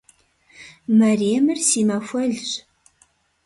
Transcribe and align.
Мэремыр 0.97 1.59
си 1.67 1.81
махуэлщ. 1.87 2.51